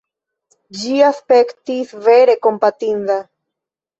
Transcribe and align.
Ĝi 0.83 0.95
aspektis 1.07 1.93
vere 2.07 2.37
kompatinda. 2.47 3.21